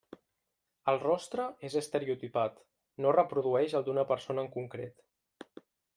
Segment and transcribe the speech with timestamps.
[0.93, 2.57] El rostre és estereotipat,
[3.05, 5.61] no reprodueix el d'una persona en concret.